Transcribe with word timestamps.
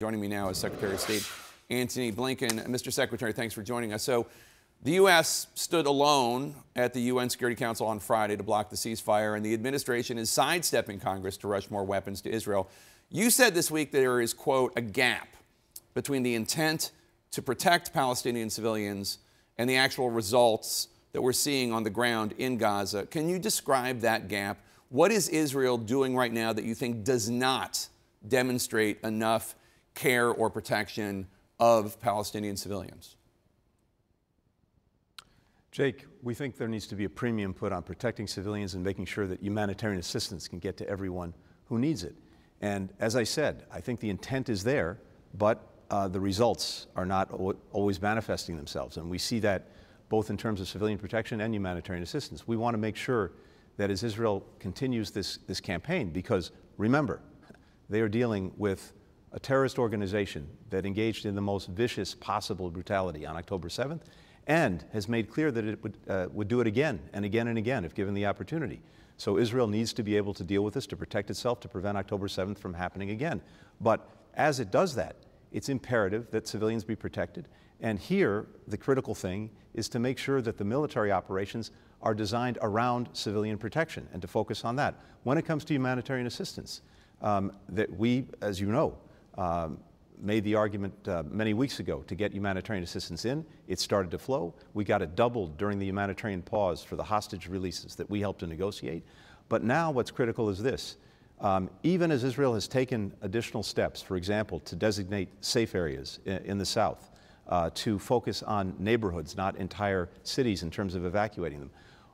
Joining 0.00 0.20
me 0.20 0.28
now 0.28 0.48
is 0.48 0.56
Secretary 0.56 0.92
of 0.92 1.00
State 1.00 1.28
Antony 1.70 2.12
Blinken. 2.12 2.64
Mr. 2.68 2.92
Secretary, 2.92 3.32
thanks 3.32 3.52
for 3.52 3.64
joining 3.64 3.92
us. 3.92 4.04
So, 4.04 4.28
the 4.84 4.92
U.S. 4.92 5.48
stood 5.56 5.86
alone 5.86 6.54
at 6.76 6.94
the 6.94 7.00
UN 7.00 7.28
Security 7.28 7.56
Council 7.56 7.84
on 7.84 7.98
Friday 7.98 8.36
to 8.36 8.44
block 8.44 8.70
the 8.70 8.76
ceasefire, 8.76 9.34
and 9.34 9.44
the 9.44 9.52
administration 9.52 10.16
is 10.16 10.30
sidestepping 10.30 11.00
Congress 11.00 11.36
to 11.38 11.48
rush 11.48 11.68
more 11.68 11.82
weapons 11.82 12.20
to 12.20 12.30
Israel. 12.30 12.70
You 13.10 13.28
said 13.28 13.56
this 13.56 13.72
week 13.72 13.90
that 13.90 13.98
there 13.98 14.20
is, 14.20 14.32
quote, 14.32 14.72
a 14.76 14.80
gap 14.80 15.34
between 15.94 16.22
the 16.22 16.36
intent 16.36 16.92
to 17.32 17.42
protect 17.42 17.92
Palestinian 17.92 18.50
civilians 18.50 19.18
and 19.58 19.68
the 19.68 19.78
actual 19.78 20.10
results 20.10 20.86
that 21.10 21.22
we're 21.22 21.32
seeing 21.32 21.72
on 21.72 21.82
the 21.82 21.90
ground 21.90 22.34
in 22.38 22.56
Gaza. 22.56 23.04
Can 23.06 23.28
you 23.28 23.40
describe 23.40 23.98
that 24.02 24.28
gap? 24.28 24.58
What 24.90 25.10
is 25.10 25.28
Israel 25.28 25.76
doing 25.76 26.14
right 26.14 26.32
now 26.32 26.52
that 26.52 26.64
you 26.64 26.76
think 26.76 27.02
does 27.02 27.28
not 27.28 27.88
demonstrate 28.28 29.00
enough 29.02 29.56
care 29.98 30.30
or 30.30 30.48
protection 30.48 31.26
of 31.58 32.00
Palestinian 32.00 32.56
civilians? 32.56 33.16
Jake, 35.72 36.06
we 36.22 36.34
think 36.34 36.56
there 36.56 36.68
needs 36.68 36.86
to 36.86 36.94
be 36.94 37.04
a 37.04 37.10
premium 37.10 37.52
put 37.52 37.72
on 37.72 37.82
protecting 37.82 38.26
civilians 38.26 38.74
and 38.74 38.82
making 38.82 39.06
sure 39.06 39.26
that 39.26 39.42
humanitarian 39.42 39.98
assistance 39.98 40.48
can 40.48 40.60
get 40.60 40.76
to 40.76 40.88
everyone 40.88 41.34
who 41.66 41.78
needs 41.78 42.04
it. 42.04 42.14
And 42.60 42.92
as 43.00 43.16
I 43.16 43.24
said, 43.24 43.64
I 43.72 43.80
think 43.80 44.00
the 44.00 44.08
intent 44.08 44.48
is 44.48 44.64
there, 44.64 44.98
but 45.34 45.66
uh, 45.90 46.08
the 46.08 46.20
results 46.20 46.86
are 46.96 47.06
not 47.06 47.30
always 47.72 48.00
manifesting 48.00 48.56
themselves. 48.56 48.96
And 48.96 49.10
we 49.10 49.18
see 49.18 49.40
that 49.40 49.68
both 50.08 50.30
in 50.30 50.36
terms 50.36 50.60
of 50.60 50.68
civilian 50.68 50.98
protection 50.98 51.40
and 51.40 51.54
humanitarian 51.54 52.02
assistance. 52.02 52.46
We 52.46 52.56
want 52.56 52.74
to 52.74 52.78
make 52.78 52.96
sure 52.96 53.32
that 53.76 53.90
as 53.90 54.02
Israel 54.02 54.44
continues 54.58 55.10
this, 55.10 55.38
this 55.46 55.60
campaign, 55.60 56.10
because 56.10 56.50
remember, 56.76 57.20
they 57.90 58.00
are 58.00 58.08
dealing 58.08 58.52
with 58.56 58.92
a 59.32 59.40
terrorist 59.40 59.78
organization 59.78 60.48
that 60.70 60.86
engaged 60.86 61.26
in 61.26 61.34
the 61.34 61.40
most 61.40 61.68
vicious 61.68 62.14
possible 62.14 62.70
brutality 62.70 63.26
on 63.26 63.36
October 63.36 63.68
7th 63.68 64.00
and 64.46 64.84
has 64.92 65.08
made 65.08 65.30
clear 65.30 65.50
that 65.50 65.64
it 65.64 65.82
would, 65.82 65.96
uh, 66.08 66.26
would 66.32 66.48
do 66.48 66.60
it 66.60 66.66
again 66.66 67.00
and 67.12 67.24
again 67.24 67.48
and 67.48 67.58
again 67.58 67.84
if 67.84 67.94
given 67.94 68.14
the 68.14 68.26
opportunity. 68.26 68.80
So 69.18 69.36
Israel 69.36 69.66
needs 69.66 69.92
to 69.94 70.02
be 70.02 70.16
able 70.16 70.32
to 70.34 70.44
deal 70.44 70.64
with 70.64 70.74
this 70.74 70.86
to 70.86 70.96
protect 70.96 71.28
itself, 71.28 71.60
to 71.60 71.68
prevent 71.68 71.98
October 71.98 72.28
7th 72.28 72.58
from 72.58 72.72
happening 72.72 73.10
again. 73.10 73.42
But 73.80 74.08
as 74.34 74.60
it 74.60 74.70
does 74.70 74.94
that, 74.94 75.16
it's 75.52 75.68
imperative 75.68 76.30
that 76.30 76.46
civilians 76.46 76.84
be 76.84 76.96
protected. 76.96 77.48
And 77.80 77.98
here, 77.98 78.46
the 78.66 78.76
critical 78.76 79.14
thing 79.14 79.50
is 79.74 79.88
to 79.90 79.98
make 79.98 80.18
sure 80.18 80.40
that 80.40 80.56
the 80.56 80.64
military 80.64 81.12
operations 81.12 81.70
are 82.00 82.14
designed 82.14 82.58
around 82.62 83.08
civilian 83.12 83.58
protection 83.58 84.08
and 84.12 84.22
to 84.22 84.28
focus 84.28 84.64
on 84.64 84.76
that. 84.76 84.94
When 85.24 85.36
it 85.36 85.44
comes 85.44 85.64
to 85.66 85.74
humanitarian 85.74 86.26
assistance, 86.26 86.82
um, 87.20 87.52
that 87.68 87.90
we, 87.96 88.26
as 88.40 88.60
you 88.60 88.68
know, 88.68 88.96
um, 89.38 89.78
made 90.20 90.42
the 90.42 90.54
argument 90.54 90.92
uh, 91.06 91.22
many 91.30 91.54
weeks 91.54 91.78
ago 91.78 92.02
to 92.08 92.14
get 92.14 92.32
humanitarian 92.32 92.82
assistance 92.82 93.24
in. 93.24 93.44
It 93.68 93.78
started 93.78 94.10
to 94.10 94.18
flow. 94.18 94.52
We 94.74 94.84
got 94.84 95.00
it 95.00 95.14
doubled 95.14 95.56
during 95.56 95.78
the 95.78 95.86
humanitarian 95.86 96.42
pause 96.42 96.82
for 96.82 96.96
the 96.96 97.04
hostage 97.04 97.46
releases 97.46 97.94
that 97.94 98.10
we 98.10 98.20
helped 98.20 98.40
to 98.40 98.46
negotiate. 98.46 99.04
But 99.48 99.62
now 99.62 99.90
what's 99.92 100.10
critical 100.10 100.48
is 100.48 100.60
this. 100.60 100.96
Um, 101.40 101.70
even 101.84 102.10
as 102.10 102.24
Israel 102.24 102.54
has 102.54 102.66
taken 102.66 103.14
additional 103.22 103.62
steps, 103.62 104.02
for 104.02 104.16
example, 104.16 104.58
to 104.60 104.74
designate 104.74 105.28
safe 105.40 105.76
areas 105.76 106.18
in, 106.24 106.38
in 106.38 106.58
the 106.58 106.66
south, 106.66 107.10
uh, 107.46 107.70
to 107.74 107.98
focus 107.98 108.42
on 108.42 108.74
neighborhoods, 108.78 109.36
not 109.36 109.56
entire 109.56 110.08
cities 110.24 110.64
in 110.64 110.70
terms 110.70 110.96
of 110.96 111.06
evacuating 111.06 111.60
them, 111.60 111.70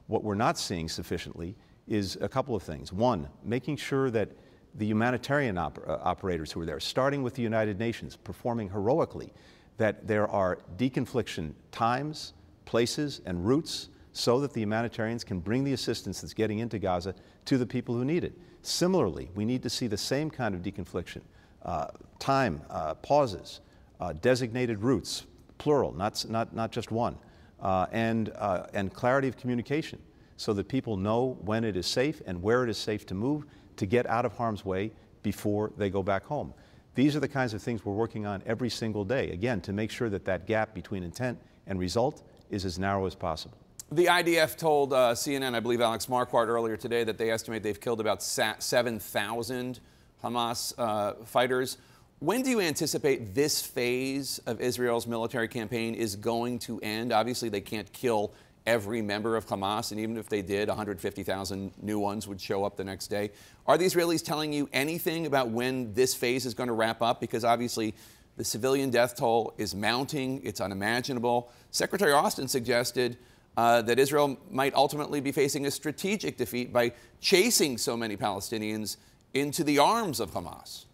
what 0.09 0.23
we're 0.23 0.35
not 0.35 0.59
seeing 0.59 0.91
sufficiently 0.91 1.57
is 1.89 2.19
a 2.21 2.29
couple 2.29 2.55
of 2.55 2.63
things. 2.63 2.93
One, 2.93 3.29
making 3.43 3.79
sure 3.79 4.11
that 4.11 4.29
the 4.77 4.87
humanitarian 4.87 5.57
op 5.59 5.79
uh, 5.87 5.99
operators 6.03 6.51
who 6.53 6.61
are 6.61 6.67
there, 6.67 6.81
starting 6.81 7.23
with 7.23 7.35
the 7.35 7.43
United 7.43 7.79
Nations, 7.79 8.17
performing 8.17 8.69
heroically, 8.71 9.33
that 9.77 10.07
there 10.07 10.29
are 10.29 10.59
deconfliction 10.77 11.53
times, 11.71 12.33
places, 12.65 13.21
and 13.27 13.47
routes 13.47 13.89
so 14.13 14.41
that 14.41 14.53
the 14.53 14.61
humanitarians 14.61 15.25
can 15.25 15.41
bring 15.41 15.65
the 15.65 15.73
assistance 15.73 16.21
that's 16.21 16.35
getting 16.35 16.61
into 16.61 16.79
Gaza 16.79 17.15
to 17.47 17.59
the 17.59 17.67
people 17.67 17.95
who 17.95 18.05
need 18.05 18.25
it. 18.25 18.33
Similarly, 18.63 19.29
we 19.35 19.45
need 19.45 19.63
to 19.65 19.71
see 19.71 19.89
the 19.89 19.97
same 19.97 20.31
kind 20.31 20.55
of 20.55 20.63
deconfliction, 20.63 21.21
uh, 21.63 21.89
time, 22.19 22.63
uh, 22.71 22.95
pauses, 22.95 23.61
uh, 24.01 24.13
designated 24.13 24.81
routes, 24.83 25.25
plural, 25.59 25.93
not, 25.93 26.25
not, 26.29 26.55
not 26.55 26.71
just 26.71 26.91
one, 26.91 27.17
uh, 27.61 27.87
and, 27.93 28.33
uh, 28.37 28.67
and 28.73 28.93
clarity 28.95 29.29
of 29.29 29.37
communication 29.37 29.99
so 30.37 30.53
that 30.53 30.69
people 30.69 30.97
know 30.97 31.37
when 31.43 31.65
it 31.65 31.77
is 31.77 31.87
safe 31.87 32.23
and 32.27 32.41
where 32.43 32.65
it 32.65 32.71
is 32.71 32.79
safe 32.79 33.07
to 33.07 33.15
move 33.15 33.45
to 33.77 33.87
get 33.87 34.07
out 34.07 34.25
of 34.25 34.33
harm's 34.37 34.65
way 34.65 34.91
before 35.23 35.73
they 35.77 35.91
go 35.91 36.03
back 36.03 36.25
home. 36.25 36.53
These 36.95 37.17
are 37.17 37.21
the 37.21 37.29
kinds 37.29 37.55
of 37.55 37.63
things 37.63 37.85
we're 37.85 37.93
working 37.93 38.25
on 38.25 38.43
every 38.47 38.71
single 38.71 39.05
day, 39.05 39.31
again, 39.31 39.61
to 39.63 39.73
make 39.73 39.91
sure 39.91 40.09
that 40.11 40.25
that 40.27 40.47
gap 40.47 40.75
between 40.75 41.03
intent 41.03 41.39
and 41.67 41.79
result 41.79 42.23
is 42.51 42.65
as 42.65 42.79
narrow 42.79 43.07
as 43.07 43.15
possible. 43.15 43.57
The 43.91 44.07
IDF 44.07 44.57
told 44.57 44.93
uh, 44.93 45.13
CNN, 45.13 45.55
I 45.55 45.61
believe 45.61 45.81
Alex 45.81 46.07
Marquardt 46.07 46.47
earlier 46.47 46.77
today, 46.77 47.05
that 47.05 47.19
they 47.19 47.31
estimate 47.31 47.63
they've 47.63 47.81
killed 47.81 48.01
about 48.01 48.23
7,000 48.23 49.81
Hamas 50.23 50.75
uh, 50.79 51.15
fighters. 51.25 51.79
When 52.21 52.43
do 52.43 52.51
you 52.51 52.61
anticipate 52.61 53.35
this 53.35 53.61
phase 53.61 54.39
of 54.47 54.61
Israel's 54.61 55.07
military 55.07 55.49
campaign 55.49 55.95
is 55.95 56.17
going 56.17 56.61
to 56.61 56.81
end? 56.81 57.13
Obviously, 57.13 57.49
they 57.49 57.61
can't 57.61 57.93
kill 57.93 58.33
every 58.67 59.03
member 59.03 59.37
of 59.37 59.47
Hamas, 59.47 59.91
and 59.91 60.01
even 60.01 60.17
if 60.17 60.29
they 60.29 60.43
did, 60.43 60.69
150,000 60.69 61.73
new 61.83 61.99
ones 61.99 62.27
would 62.27 62.41
show 62.41 62.65
up 62.65 62.77
the 62.77 62.85
next 62.85 63.09
day. 63.09 63.31
Are 63.67 63.77
the 63.77 63.85
Israelis 63.85 64.25
telling 64.25 64.53
you 64.53 64.69
anything 64.73 65.27
about 65.27 65.51
when 65.51 65.93
this 65.93 66.15
phase 66.15 66.47
is 66.47 66.55
going 66.55 66.69
to 66.69 66.73
wrap 66.73 67.03
up? 67.03 67.21
Because 67.21 67.45
obviously, 67.45 67.95
the 68.37 68.45
civilian 68.45 68.91
death 68.91 69.17
toll 69.17 69.55
is 69.59 69.75
mounting, 69.75 70.41
it's 70.45 70.61
unimaginable. 70.61 71.51
Secretary 71.71 72.13
Austin 72.13 72.49
suggested 72.49 73.17
uh, 73.57 73.83
that 73.83 73.99
Israel 73.99 74.39
might 74.51 74.75
ultimately 74.75 75.21
be 75.21 75.31
facing 75.31 75.67
a 75.67 75.71
strategic 75.71 76.37
defeat 76.37 76.73
by 76.73 76.93
chasing 77.21 77.79
so 77.79 77.97
many 77.97 78.17
Palestinians 78.17 78.97
into 79.35 79.63
the 79.63 79.79
arms 79.79 80.21
of 80.21 80.33
Hamas. 80.33 80.85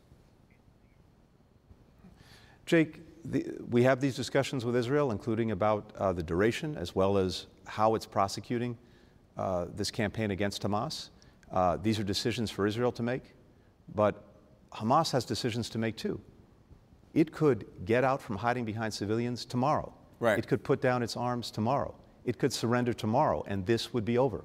Jake, 2.66 3.00
the, 3.24 3.46
we 3.68 3.82
have 3.82 4.00
these 4.00 4.16
discussions 4.16 4.64
with 4.64 4.76
Israel, 4.76 5.10
including 5.10 5.50
about 5.50 5.92
uh, 5.98 6.12
the 6.12 6.22
duration 6.22 6.76
as 6.76 6.94
well 6.94 7.18
as 7.18 7.46
how 7.66 7.94
it's 7.94 8.06
prosecuting 8.06 8.76
uh, 9.36 9.66
this 9.74 9.90
campaign 9.90 10.30
against 10.30 10.62
Hamas. 10.62 11.10
Uh, 11.50 11.76
these 11.76 11.98
are 11.98 12.04
decisions 12.04 12.50
for 12.50 12.66
Israel 12.66 12.92
to 12.92 13.02
make, 13.02 13.34
but 13.94 14.24
Hamas 14.72 15.10
has 15.12 15.24
decisions 15.24 15.68
to 15.70 15.78
make 15.78 15.96
too. 15.96 16.20
It 17.14 17.32
could 17.32 17.66
get 17.84 18.04
out 18.04 18.22
from 18.22 18.36
hiding 18.36 18.64
behind 18.64 18.94
civilians 18.94 19.44
tomorrow. 19.44 19.92
Right. 20.20 20.38
It 20.38 20.46
could 20.46 20.62
put 20.62 20.80
down 20.80 21.02
its 21.02 21.16
arms 21.16 21.50
tomorrow. 21.50 21.94
It 22.24 22.38
could 22.38 22.52
surrender 22.52 22.92
tomorrow, 22.92 23.44
and 23.48 23.66
this 23.66 23.92
would 23.92 24.04
be 24.04 24.18
over. 24.18 24.44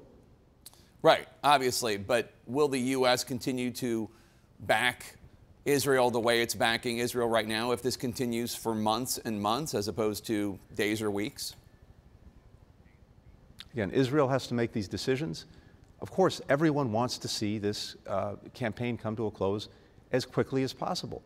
Right, 1.02 1.28
obviously. 1.44 1.96
But 1.98 2.32
will 2.46 2.68
the 2.68 2.80
U.S. 2.80 3.22
continue 3.22 3.70
to 3.72 4.08
back 4.60 5.16
Israel 5.66 6.10
the 6.10 6.20
way 6.20 6.40
it's 6.40 6.54
backing 6.54 6.98
Israel 6.98 7.28
right 7.28 7.46
now 7.46 7.72
if 7.72 7.82
this 7.82 7.96
continues 7.96 8.54
for 8.54 8.74
months 8.74 9.18
and 9.18 9.40
months 9.42 9.74
as 9.74 9.88
opposed 9.88 10.24
to 10.26 10.58
days 10.74 11.02
or 11.02 11.10
weeks? 11.10 11.54
Again, 13.72 13.90
Israel 13.90 14.28
has 14.28 14.46
to 14.46 14.54
make 14.54 14.72
these 14.72 14.88
decisions. 14.88 15.44
Of 16.00 16.10
course, 16.10 16.40
everyone 16.48 16.92
wants 16.92 17.18
to 17.18 17.28
see 17.28 17.58
this 17.58 17.96
uh, 18.06 18.36
campaign 18.54 18.96
come 18.96 19.16
to 19.16 19.26
a 19.26 19.30
close 19.30 19.68
as 20.12 20.24
quickly 20.24 20.62
as 20.62 20.72
possible. 20.72 21.22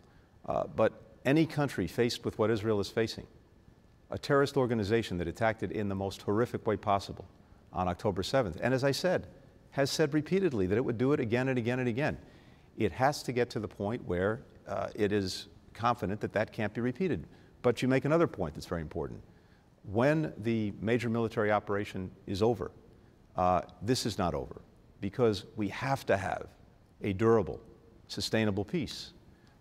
Uh, 0.46 0.64
but 0.74 0.94
any 1.26 1.44
country 1.44 1.86
faced 1.86 2.24
with 2.24 2.38
what 2.38 2.50
Israel 2.50 2.80
is 2.80 2.88
facing, 2.88 3.26
a 4.10 4.16
terrorist 4.16 4.56
organization 4.56 5.18
that 5.18 5.28
attacked 5.28 5.62
it 5.62 5.70
in 5.70 5.88
the 5.90 5.94
most 5.94 6.22
horrific 6.22 6.66
way 6.66 6.76
possible 6.76 7.26
on 7.74 7.88
October 7.88 8.22
7th, 8.22 8.58
and 8.62 8.72
as 8.72 8.82
I 8.82 8.90
said, 8.90 9.26
has 9.72 9.90
said 9.90 10.14
repeatedly 10.14 10.66
that 10.66 10.76
it 10.76 10.84
would 10.84 10.98
do 10.98 11.12
it 11.12 11.20
again 11.20 11.48
and 11.48 11.58
again 11.58 11.78
and 11.78 11.88
again 11.88 12.16
it 12.80 12.92
has 12.92 13.22
to 13.22 13.32
get 13.32 13.50
to 13.50 13.60
the 13.60 13.68
point 13.68 14.02
where 14.06 14.40
uh, 14.66 14.88
it 14.94 15.12
is 15.12 15.48
confident 15.74 16.20
that 16.22 16.32
that 16.32 16.50
can't 16.50 16.72
be 16.72 16.80
repeated. 16.80 17.26
But 17.60 17.82
you 17.82 17.88
make 17.88 18.06
another 18.06 18.26
point 18.26 18.54
that's 18.54 18.66
very 18.66 18.80
important. 18.80 19.20
When 19.92 20.32
the 20.38 20.72
major 20.80 21.10
military 21.10 21.52
operation 21.52 22.10
is 22.26 22.42
over, 22.42 22.70
uh, 23.36 23.62
this 23.82 24.06
is 24.06 24.16
not 24.16 24.34
over 24.34 24.62
because 25.00 25.44
we 25.56 25.68
have 25.68 26.06
to 26.06 26.16
have 26.16 26.46
a 27.02 27.12
durable, 27.12 27.60
sustainable 28.08 28.64
peace. 28.64 29.12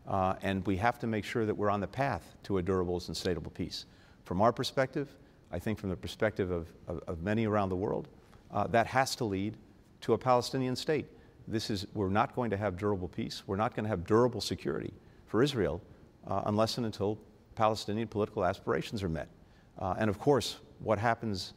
Uh, 0.07 0.35
and 0.41 0.65
we 0.65 0.77
have 0.77 0.97
to 0.99 1.07
make 1.07 1.25
sure 1.25 1.45
that 1.45 1.53
we're 1.53 1.69
on 1.69 1.81
the 1.81 1.88
path 1.88 2.35
to 2.44 2.57
a 2.57 2.61
durable 2.61 2.95
and 2.95 3.03
sustainable 3.03 3.51
peace. 3.51 3.85
From 4.23 4.41
our 4.41 4.53
perspective, 4.53 5.09
I 5.51 5.59
think 5.59 5.77
from 5.77 5.89
the 5.89 5.95
perspective 5.95 6.51
of, 6.51 6.67
of, 6.88 7.01
of 7.05 7.21
many 7.21 7.45
around 7.45 7.69
the 7.69 7.75
world, 7.75 8.07
uh, 8.51 8.65
that 8.67 8.88
has 8.88 9.15
to 9.17 9.25
lead 9.25 9.57
to 10.01 10.13
a 10.13 10.17
Palestinian 10.17 10.75
state 10.75 11.05
this 11.49 11.69
is, 11.69 11.87
we're 11.93 12.09
not 12.09 12.35
going 12.35 12.51
to 12.51 12.57
have 12.57 12.77
durable 12.77 13.07
peace. 13.07 13.43
We're 13.47 13.55
not 13.55 13.75
going 13.75 13.83
to 13.83 13.89
have 13.89 14.05
durable 14.05 14.39
security 14.39 14.93
for 15.25 15.41
Israel 15.43 15.81
uh, 16.27 16.43
unless 16.45 16.77
and 16.77 16.85
until 16.85 17.17
Palestinian 17.55 18.07
political 18.07 18.45
aspirations 18.45 19.03
are 19.03 19.09
met. 19.09 19.27
Uh, 19.79 19.95
and 19.97 20.09
of 20.09 20.19
course, 20.19 20.57
what 20.79 20.99
happens 20.99 21.53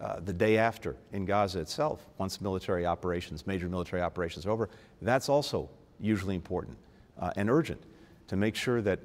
uh, 0.00 0.20
the 0.20 0.32
day 0.32 0.58
after 0.58 0.96
in 1.12 1.24
Gaza 1.24 1.60
itself, 1.60 2.06
once 2.18 2.40
military 2.40 2.84
operations, 2.84 3.46
major 3.46 3.68
military 3.68 4.02
operations 4.02 4.44
are 4.46 4.50
over, 4.50 4.68
that's 5.02 5.28
also 5.28 5.68
usually 6.00 6.34
important 6.34 6.76
uh, 7.18 7.32
and 7.36 7.48
urgent 7.48 7.82
to 8.26 8.36
make 8.36 8.54
sure 8.54 8.82
that 8.82 9.00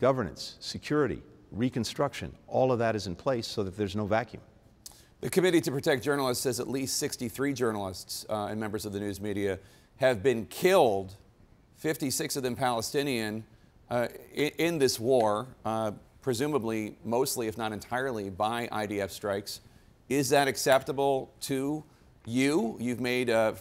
governance, 0.00 0.56
security, 0.60 1.22
reconstruction, 1.50 2.32
all 2.48 2.72
of 2.72 2.78
that 2.78 2.96
is 2.96 3.06
in 3.06 3.14
place 3.14 3.46
so 3.46 3.62
that 3.62 3.76
there's 3.76 3.94
no 3.94 4.06
vacuum. 4.06 4.42
The 5.20 5.30
Committee 5.30 5.60
to 5.62 5.70
Protect 5.70 6.02
Journalists 6.02 6.42
says 6.42 6.60
at 6.60 6.68
least 6.68 6.98
63 6.98 7.54
journalists 7.54 8.26
uh, 8.28 8.46
and 8.46 8.60
members 8.60 8.84
of 8.84 8.92
the 8.92 9.00
news 9.00 9.20
media 9.20 9.58
have 9.96 10.22
been 10.22 10.44
killed, 10.46 11.14
56 11.78 12.36
of 12.36 12.42
them 12.42 12.56
Palestinian, 12.56 13.44
uh, 13.90 14.08
in, 14.34 14.50
in, 14.58 14.78
this 14.78 14.98
war, 14.98 15.46
uh, 15.64 15.92
presumably 16.20 16.96
mostly, 17.04 17.46
if 17.46 17.56
not 17.56 17.72
entirely, 17.72 18.28
by 18.28 18.66
IDF 18.68 19.10
strikes. 19.10 19.60
Is 20.08 20.30
that 20.30 20.48
acceptable 20.48 21.32
to 21.42 21.84
you? 22.26 22.76
You've 22.80 23.00
made 23.00 23.30
uh, 23.30 23.54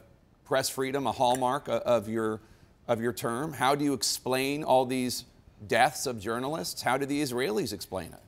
press 0.46 0.70
freedom 0.70 1.08
a 1.08 1.12
hallmark 1.12 1.68
of 1.68 2.10
your, 2.10 2.42
of 2.88 3.02
your 3.02 3.14
term. 3.14 3.54
How 3.54 3.76
do 3.76 3.86
you 3.86 3.94
explain 3.94 4.64
all 4.64 4.86
these 4.86 5.26
deaths 5.68 6.06
of 6.08 6.20
journalists? 6.20 6.82
How 6.82 6.98
do 6.98 7.06
the 7.06 7.22
Israelis 7.22 7.74
explain 7.74 8.12
it? 8.12 8.22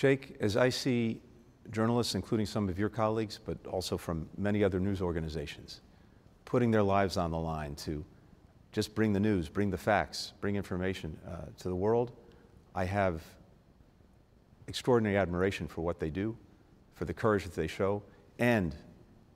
Jake, 0.00 0.34
as 0.40 0.56
I 0.56 0.70
see 0.70 1.20
journalists, 1.72 2.14
including 2.14 2.46
some 2.46 2.70
of 2.70 2.78
your 2.78 2.88
colleagues, 2.88 3.38
but 3.44 3.58
also 3.66 3.98
from 3.98 4.30
many 4.38 4.64
other 4.64 4.80
news 4.80 5.02
organizations, 5.02 5.82
putting 6.46 6.70
their 6.70 6.82
lives 6.82 7.18
on 7.18 7.30
the 7.30 7.38
line 7.38 7.74
to 7.74 8.02
just 8.72 8.94
bring 8.94 9.12
the 9.12 9.20
news, 9.20 9.50
bring 9.50 9.68
the 9.68 9.76
facts, 9.76 10.32
bring 10.40 10.56
information 10.56 11.18
uh, 11.28 11.44
to 11.58 11.68
the 11.68 11.74
world, 11.74 12.12
I 12.74 12.86
have 12.86 13.22
extraordinary 14.68 15.18
admiration 15.18 15.68
for 15.68 15.82
what 15.82 16.00
they 16.00 16.08
do, 16.08 16.34
for 16.94 17.04
the 17.04 17.12
courage 17.12 17.44
that 17.44 17.54
they 17.54 17.66
show, 17.66 18.02
and 18.38 18.74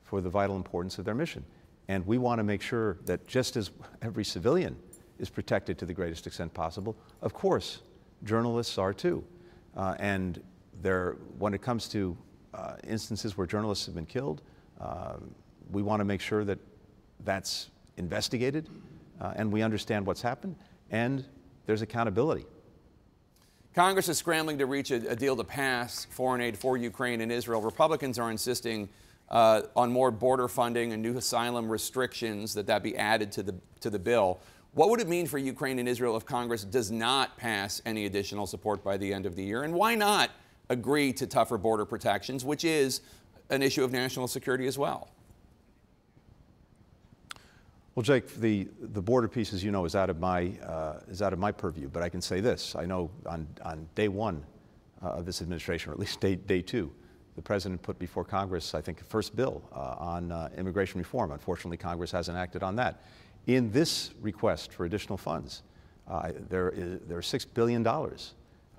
for 0.02 0.22
the 0.22 0.30
vital 0.30 0.56
importance 0.56 0.96
of 0.96 1.04
their 1.04 1.14
mission. 1.14 1.44
And 1.88 2.06
we 2.06 2.16
want 2.16 2.38
to 2.38 2.42
make 2.42 2.62
sure 2.62 2.96
that 3.04 3.26
just 3.26 3.58
as 3.58 3.70
every 4.00 4.24
civilian 4.24 4.78
is 5.18 5.28
protected 5.28 5.76
to 5.80 5.84
the 5.84 5.92
greatest 5.92 6.26
extent 6.26 6.54
possible, 6.54 6.96
of 7.20 7.34
course, 7.34 7.82
journalists 8.24 8.78
are 8.78 8.94
too. 8.94 9.22
Uh, 9.76 9.94
and 9.98 10.42
there, 10.82 11.16
when 11.38 11.54
it 11.54 11.62
comes 11.62 11.88
to 11.88 12.16
uh, 12.52 12.76
instances 12.86 13.36
where 13.36 13.46
journalists 13.46 13.86
have 13.86 13.94
been 13.94 14.06
killed, 14.06 14.42
uh, 14.80 15.14
we 15.70 15.82
want 15.82 16.00
to 16.00 16.04
make 16.04 16.20
sure 16.20 16.44
that 16.44 16.58
that's 17.24 17.70
investigated 17.96 18.68
uh, 19.20 19.32
and 19.36 19.50
we 19.50 19.62
understand 19.62 20.06
what's 20.06 20.22
happened 20.22 20.56
and 20.90 21.24
there's 21.66 21.82
accountability. 21.82 22.44
Congress 23.74 24.08
is 24.08 24.18
scrambling 24.18 24.58
to 24.58 24.66
reach 24.66 24.90
a, 24.90 25.08
a, 25.10 25.16
deal 25.16 25.34
to 25.34 25.42
pass 25.42 26.04
foreign 26.10 26.40
aid 26.40 26.56
for 26.56 26.76
Ukraine 26.76 27.20
and 27.20 27.32
Israel. 27.32 27.60
Republicans 27.60 28.18
are 28.18 28.30
insisting 28.30 28.88
uh, 29.30 29.62
on 29.74 29.90
more 29.90 30.10
border 30.10 30.46
funding 30.46 30.92
and 30.92 31.02
new 31.02 31.16
asylum 31.16 31.68
restrictions 31.68 32.54
that 32.54 32.66
that 32.66 32.82
be 32.82 32.96
added 32.96 33.32
to 33.32 33.42
the 33.42 33.54
to 33.80 33.90
the 33.90 33.98
bill. 33.98 34.38
What 34.74 34.90
would 34.90 35.00
it 35.00 35.08
mean 35.08 35.26
for 35.26 35.38
Ukraine 35.38 35.78
and 35.78 35.88
Israel 35.88 36.16
if 36.16 36.26
Congress 36.26 36.64
does 36.64 36.90
not 36.90 37.36
pass 37.36 37.80
any 37.86 38.06
additional 38.06 38.46
support 38.46 38.84
by 38.84 38.96
the 38.96 39.12
end 39.12 39.24
of 39.26 39.34
the 39.34 39.42
year? 39.42 39.62
And 39.62 39.72
why 39.72 39.94
not 39.94 40.30
agree 40.68 41.12
to 41.14 41.26
tougher 41.26 41.58
border 41.58 41.84
protections, 41.84 42.44
which 42.44 42.64
is 42.64 43.00
an 43.50 43.62
issue 43.62 43.84
of 43.84 43.92
national 43.92 44.28
security 44.28 44.66
as 44.66 44.78
well? 44.78 45.10
Well, 47.94 48.02
Jake, 48.02 48.34
the, 48.36 48.68
the 48.80 49.02
border 49.02 49.28
piece, 49.28 49.52
as 49.52 49.62
you 49.62 49.70
know, 49.70 49.84
is 49.84 49.94
out 49.94 50.10
of 50.10 50.18
my 50.18 50.48
uh, 50.66 51.00
is 51.08 51.22
out 51.22 51.32
of 51.32 51.38
my 51.38 51.52
purview. 51.52 51.88
But 51.88 52.02
I 52.02 52.08
can 52.08 52.20
say 52.20 52.40
this: 52.40 52.74
I 52.74 52.86
know 52.86 53.08
on 53.24 53.46
on 53.64 53.88
day 53.94 54.08
one 54.08 54.42
uh, 55.00 55.10
of 55.10 55.26
this 55.26 55.40
administration, 55.40 55.90
or 55.90 55.92
at 55.92 56.00
least 56.00 56.18
day 56.20 56.34
day 56.34 56.60
two, 56.60 56.90
the 57.36 57.42
president 57.42 57.82
put 57.82 57.98
before 57.98 58.24
Congress, 58.24 58.74
I 58.74 58.80
think, 58.80 58.98
the 58.98 59.04
first 59.04 59.34
bill 59.36 59.62
uh, 59.72 59.96
on 59.98 60.32
uh, 60.32 60.48
immigration 60.56 60.98
reform. 60.98 61.32
Unfortunately, 61.32 61.76
Congress 61.76 62.10
hasn't 62.10 62.36
acted 62.36 62.62
on 62.62 62.76
that. 62.76 63.02
In 63.46 63.70
this 63.72 64.10
request 64.20 64.72
for 64.72 64.86
additional 64.86 65.18
funds, 65.18 65.62
uh, 66.08 66.32
there, 66.48 66.70
is, 66.70 67.00
there 67.06 67.18
are 67.18 67.22
$6 67.22 67.46
billion 67.54 67.82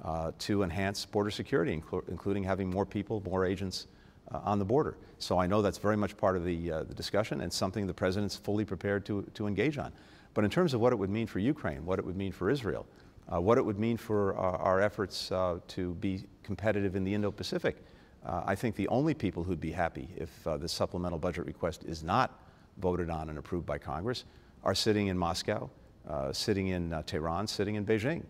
uh, 0.05 0.31
to 0.39 0.63
enhance 0.63 1.05
border 1.05 1.31
security, 1.31 1.75
inclu 1.75 2.07
including 2.07 2.43
having 2.43 2.69
more 2.69 2.85
people, 2.85 3.21
more 3.25 3.45
agents 3.45 3.87
uh, 4.31 4.39
on 4.43 4.59
the 4.59 4.65
border. 4.65 4.95
So 5.17 5.37
I 5.39 5.47
know 5.47 5.61
that's 5.61 5.77
very 5.79 5.97
much 5.97 6.15
part 6.15 6.37
of 6.37 6.45
the, 6.45 6.71
uh, 6.71 6.83
the 6.83 6.93
discussion 6.93 7.41
and 7.41 7.51
something 7.51 7.87
the 7.87 7.93
president's 7.93 8.35
fully 8.35 8.65
prepared 8.65 9.05
to, 9.07 9.23
to 9.33 9.47
engage 9.47 9.77
on. 9.77 9.91
But 10.33 10.43
in 10.43 10.49
terms 10.51 10.73
of 10.73 10.79
what 10.79 10.93
it 10.93 10.95
would 10.97 11.09
mean 11.09 11.27
for 11.27 11.39
Ukraine, 11.39 11.85
what 11.85 11.99
it 11.99 12.05
would 12.05 12.15
mean 12.15 12.31
for 12.31 12.49
Israel, 12.49 12.85
uh, 13.33 13.41
what 13.41 13.57
it 13.57 13.65
would 13.65 13.79
mean 13.79 13.97
for 13.97 14.35
our, 14.35 14.57
our 14.57 14.81
efforts 14.81 15.29
to 15.67 15.93
be 15.99 16.23
competitive 16.43 16.95
in 16.95 17.03
the 17.03 17.13
Indo-Pacific, 17.13 17.77
uh, 18.25 18.41
I 18.45 18.55
think 18.55 18.75
the 18.75 18.87
only 18.87 19.13
people 19.13 19.43
who'd 19.43 19.61
be 19.61 19.71
happy 19.71 20.09
if 20.17 20.47
uh, 20.47 20.57
this 20.57 20.73
supplemental 20.73 21.19
budget 21.19 21.45
request 21.45 21.83
is 21.83 22.03
not 22.03 22.39
voted 22.77 23.09
on 23.09 23.29
and 23.29 23.37
approved 23.37 23.65
by 23.65 23.77
Congress 23.77 24.25
are 24.63 24.73
sitting 24.73 25.07
in 25.07 25.17
Moscow, 25.17 25.69
uh, 26.09 26.33
sitting 26.33 26.67
in 26.67 26.91
uh, 26.91 27.03
Tehran, 27.03 27.47
sitting 27.47 27.75
in 27.75 27.85
Beijing. 27.85 28.23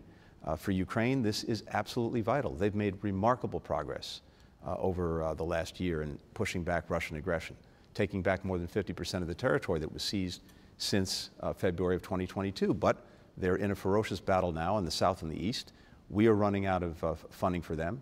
Uh, 0.46 0.56
for 0.56 0.70
Ukraine, 0.70 1.22
this 1.22 1.42
is 1.44 1.64
absolutely 1.72 2.20
vital. 2.20 2.54
They've 2.54 2.74
made 2.74 2.96
remarkable 3.02 3.58
progress 3.58 4.20
uh, 4.66 4.76
over 4.78 5.34
the 5.36 5.44
last 5.44 5.80
year 5.80 6.02
in 6.02 6.18
pushing 6.34 6.62
back 6.62 6.88
Russian 6.88 7.16
aggression, 7.16 7.56
taking 7.94 8.22
back 8.22 8.44
more 8.44 8.58
than 8.58 8.68
50% 8.68 9.22
of 9.22 9.26
the 9.26 9.34
territory 9.34 9.80
that 9.80 9.92
was 9.92 10.02
seized 10.02 10.42
since 10.78 11.30
February 11.56 11.96
of 11.96 12.02
2022. 12.02 12.74
But 12.74 13.04
they're 13.36 13.56
in 13.56 13.70
a 13.70 13.74
ferocious 13.74 14.20
battle 14.20 14.52
now 14.52 14.78
in 14.78 14.84
the 14.84 14.90
south 14.90 15.22
and 15.22 15.30
the 15.30 15.42
east. 15.42 15.72
We 16.10 16.26
are 16.28 16.34
running 16.34 16.66
out 16.66 16.82
of 16.82 17.24
funding 17.30 17.62
for 17.62 17.74
them. 17.74 18.00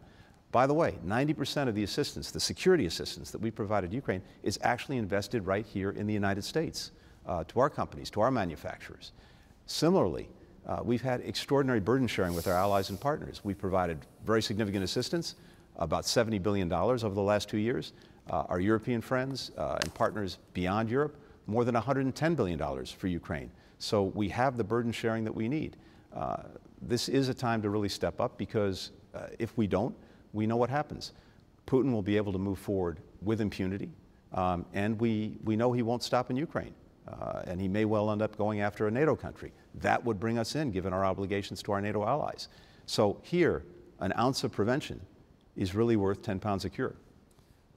By 0.52 0.69
the 0.69 0.75
way, 0.75 0.99
90% 1.05 1.67
of 1.67 1.75
the 1.75 1.82
assistance, 1.82 2.31
the 2.31 2.38
security 2.38 2.87
assistance 2.87 3.32
that 3.32 3.41
we 3.41 3.50
provided 3.50 3.93
Ukraine, 3.93 4.23
is 4.44 4.56
actually 4.62 4.99
invested 4.99 5.46
right 5.46 5.67
here 5.67 5.91
in 5.91 6.06
the 6.06 6.12
United 6.12 6.44
States 6.44 6.93
uh, 7.26 7.43
to 7.49 7.58
our 7.58 7.69
companies, 7.69 8.08
to 8.11 8.20
our 8.20 8.31
manufacturers. 8.31 9.11
Similarly, 9.67 10.29
uh, 10.66 10.81
we've 10.82 11.02
had 11.02 11.20
extraordinary 11.20 11.81
burden 11.81 12.06
sharing 12.06 12.34
with 12.34 12.46
our 12.46 12.55
allies 12.55 12.90
and 12.90 13.00
partners. 13.00 13.40
We've 13.44 13.58
provided 13.58 13.99
very 14.25 14.43
significant 14.43 14.84
assistance, 14.84 15.34
about 15.76 16.05
$70 16.05 16.43
billion 16.43 16.72
over 16.72 17.11
the 17.11 17.20
last 17.20 17.49
two 17.49 17.58
years. 17.58 17.93
Uh, 18.31 18.44
our 18.49 18.61
European 18.61 19.00
friends 19.02 19.50
uh, 19.58 19.78
and 19.82 19.93
partners 19.93 20.38
beyond 20.55 20.88
Europe, 20.88 21.16
more 21.46 21.64
than 21.64 21.75
$110 21.75 22.37
billion 22.37 22.87
for 22.87 23.06
Ukraine. 23.06 23.50
So 23.78 24.05
we 24.05 24.28
have 24.31 24.56
the 24.56 24.64
burden 24.64 24.93
sharing 24.93 25.25
that 25.25 25.34
we 25.34 25.49
need. 25.49 25.76
Uh, 26.14 26.37
this 26.81 27.08
is 27.08 27.28
a 27.28 27.34
time 27.34 27.60
to 27.62 27.69
really 27.69 27.88
step 27.88 28.20
up 28.20 28.38
because 28.38 28.93
uh, 29.14 29.26
if 29.38 29.56
we 29.58 29.67
don't, 29.67 29.94
we 30.32 30.46
know 30.46 30.56
what 30.56 30.70
happens. 30.70 31.12
Putin 31.67 31.93
will 31.93 32.02
be 32.02 32.17
able 32.17 32.32
to 32.32 32.38
move 32.38 32.58
forward 32.58 33.00
with 33.22 33.40
impunity, 33.40 33.90
um, 34.32 34.64
and 34.72 34.99
we, 34.99 35.37
we 35.44 35.56
know 35.56 35.72
he 35.72 35.82
won't 35.82 36.02
stop 36.02 36.31
in 36.31 36.37
Ukraine. 36.37 36.75
Uh, 37.06 37.42
and 37.46 37.60
he 37.60 37.68
may 37.68 37.84
well 37.84 38.10
end 38.10 38.22
up 38.22 38.36
going 38.36 38.60
after 38.60 38.86
a 38.86 38.90
NATO 38.90 39.14
country. 39.14 39.52
That 39.74 40.04
would 40.04 40.18
bring 40.18 40.38
us 40.38 40.54
in, 40.54 40.70
given 40.70 40.92
our 40.92 41.04
obligations 41.04 41.62
to 41.64 41.72
our 41.72 41.80
NATO 41.80 42.04
allies. 42.04 42.48
So 42.86 43.19
here, 43.22 43.64
an 44.00 44.12
ounce 44.19 44.44
of 44.44 44.52
prevention 44.52 45.00
is 45.56 45.74
really 45.74 45.96
worth 45.96 46.22
10 46.22 46.40
pounds 46.40 46.64
of 46.64 46.72
cure. 46.72 46.94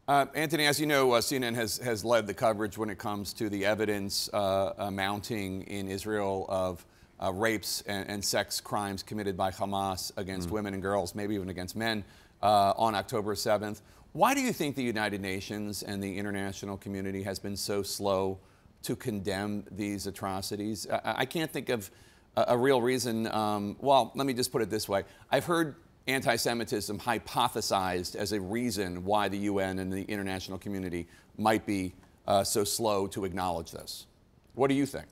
Uh, 0.08 0.26
Antony, 0.36 0.66
as 0.66 0.80
you 0.80 0.86
know, 0.86 1.12
uh, 1.12 1.20
CNN 1.20 1.54
has, 1.56 1.78
has 1.80 2.06
led 2.06 2.28
the 2.28 2.34
coverage 2.34 2.78
when 2.78 2.90
it 2.90 2.98
comes 2.98 3.34
to 3.34 3.50
the 3.50 3.66
evidence 3.66 4.30
uh, 4.34 4.90
mounting 4.94 5.64
in 5.64 5.90
Israel 5.90 6.46
of 6.48 6.86
uh, 7.22 7.34
rapes 7.34 7.82
and, 7.88 8.10
and, 8.10 8.24
sex 8.24 8.62
crimes 8.62 9.04
committed 9.04 9.36
by 9.36 9.52
Hamas 9.52 10.12
against 10.18 10.50
mm. 10.50 10.52
women 10.52 10.74
and 10.74 10.84
girls, 10.84 11.16
maybe 11.16 11.36
even 11.36 11.50
against 11.50 11.76
men 11.76 12.04
uh, 12.42 12.74
on 12.78 12.96
October 12.96 13.34
7th. 13.34 13.82
Why 14.14 14.34
do 14.34 14.42
you 14.42 14.54
think 14.54 14.76
the 14.76 14.84
United 14.84 15.22
Nations 15.22 15.84
and 15.84 16.02
the 16.02 16.18
international 16.18 16.78
community 16.78 17.24
has 17.24 17.40
been 17.40 17.58
so 17.58 17.84
slow 17.84 18.40
to 18.88 18.96
condemn 18.96 19.66
these 19.70 20.08
atrocities? 20.08 20.88
I, 20.90 21.16
I 21.18 21.26
can't 21.26 21.52
think 21.52 21.70
of 21.70 21.92
a, 22.38 22.46
a 22.50 22.58
real 22.58 22.82
reason. 22.82 23.28
Um, 23.28 23.76
well, 23.80 24.12
let 24.16 24.26
me 24.26 24.34
just 24.34 24.52
put 24.52 24.62
it 24.62 24.70
this 24.70 24.88
way 24.88 25.04
I've 25.30 25.46
heard 25.46 25.76
anti 26.08 26.38
Semitism 26.38 27.00
hypothesized 27.00 28.16
as 28.16 28.32
a 28.32 28.40
reason 28.40 29.04
why 29.04 29.28
the 29.28 29.40
UN 29.40 29.80
and 29.80 29.92
the 29.92 30.04
international 30.04 30.58
community 30.58 31.08
might 31.38 31.66
be 31.66 31.94
uh, 32.28 32.44
so 32.44 32.64
slow 32.64 33.08
to 33.08 33.26
acknowledge 33.26 33.72
this. 33.72 34.08
What 34.56 34.70
do 34.70 34.74
you 34.74 34.86
think? 34.86 35.08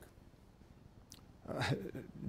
Uh, 1.48 1.62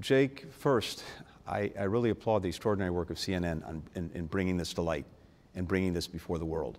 Jake, 0.01 0.53
first, 0.53 1.05
I, 1.47 1.71
I, 1.79 1.85
really 1.85 2.11
applaud 2.11 2.43
the 2.43 2.49
extraordinary 2.49 2.91
work 2.91 3.09
of 3.09 3.17
CNN 3.17 3.67
on, 3.67 3.83
in, 3.95 4.11
in, 4.15 4.27
bringing 4.27 4.59
this 4.59 4.75
to 4.75 4.83
light 4.83 5.07
and 5.55 5.67
bringing 5.67 5.95
this 5.95 6.07
before 6.07 6.39
the 6.39 6.45
world. 6.45 6.79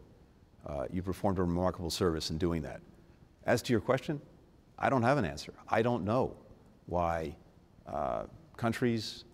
Uh, 0.68 0.86
you 0.94 1.02
performed 1.02 1.40
a 1.40 1.42
remarkable 1.42 1.90
service 1.90 2.30
in 2.30 2.38
doing 2.38 2.62
that. 2.62 2.82
As 3.46 3.64
to 3.64 3.74
your 3.74 3.82
question, 3.82 4.22
I 4.80 4.90
don't 4.90 5.04
have 5.04 5.18
an 5.18 5.26
answer. 5.26 5.54
I 5.70 5.82
don't 5.82 6.04
know 6.04 6.36
why 6.86 7.36
uh, 7.88 8.24
countries, 8.56 9.26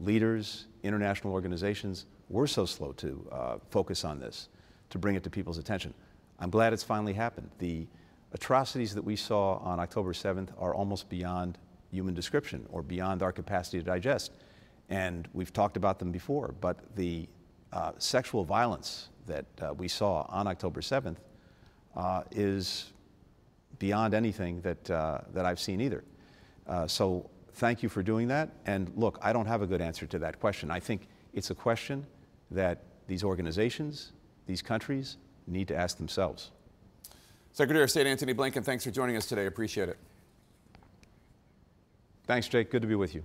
leaders, 0.00 0.66
international 0.82 1.32
organizations 1.32 2.06
were 2.28 2.46
so 2.46 2.64
slow 2.64 2.92
to 2.92 3.28
uh, 3.30 3.56
focus 3.70 4.04
on 4.04 4.18
this, 4.18 4.48
to 4.90 4.98
bring 4.98 5.14
it 5.16 5.22
to 5.24 5.30
people's 5.30 5.58
attention. 5.58 5.92
I'm 6.38 6.50
glad 6.50 6.72
it's 6.72 6.84
finally 6.84 7.12
happened. 7.12 7.50
The 7.58 7.86
atrocities 8.32 8.94
that 8.94 9.04
we 9.04 9.16
saw 9.16 9.56
on 9.58 9.78
October 9.80 10.12
7th 10.12 10.48
are 10.58 10.74
almost 10.74 11.08
beyond 11.08 11.58
human 11.90 12.14
description 12.14 12.66
or 12.70 12.82
beyond 12.82 13.22
our 13.22 13.32
capacity 13.32 13.78
to 13.78 13.84
digest 13.84 14.32
and 14.92 15.26
we've 15.32 15.52
talked 15.54 15.78
about 15.78 15.98
them 15.98 16.12
before, 16.12 16.54
but 16.60 16.76
the 16.96 17.26
uh, 17.72 17.92
sexual 17.96 18.44
violence 18.44 19.08
that 19.26 19.46
uh, 19.62 19.72
we 19.72 19.88
saw 19.88 20.26
on 20.28 20.46
October 20.46 20.82
7th 20.82 21.16
uh, 21.96 22.22
is 22.30 22.92
beyond 23.82 24.14
anything 24.14 24.60
that, 24.60 24.90
uh, 24.92 25.18
that 25.34 25.44
I've 25.44 25.58
seen 25.58 25.80
either. 25.80 26.04
Uh, 26.68 26.86
so 26.86 27.28
thank 27.54 27.82
you 27.82 27.88
for 27.88 28.00
doing 28.00 28.28
that. 28.28 28.48
And 28.64 28.92
look, 28.94 29.18
I 29.20 29.32
don't 29.32 29.46
have 29.46 29.60
a 29.60 29.66
good 29.66 29.80
answer 29.80 30.06
to 30.06 30.20
that 30.20 30.38
question. 30.38 30.70
I 30.70 30.78
think 30.78 31.08
it's 31.34 31.50
a 31.50 31.54
question 31.54 32.06
that 32.52 32.84
these 33.08 33.24
organizations, 33.24 34.12
these 34.46 34.62
countries 34.62 35.16
need 35.48 35.66
to 35.66 35.76
ask 35.76 35.96
themselves. 35.96 36.52
Secretary 37.52 37.82
of 37.82 37.90
State 37.90 38.06
Antony 38.06 38.32
Blinken, 38.32 38.64
thanks 38.64 38.84
for 38.84 38.92
joining 38.92 39.16
us 39.16 39.26
today. 39.26 39.46
Appreciate 39.46 39.88
it. 39.88 39.98
Thanks, 42.28 42.46
Jake. 42.46 42.70
Good 42.70 42.82
to 42.82 42.88
be 42.88 42.94
with 42.94 43.16
you. 43.16 43.20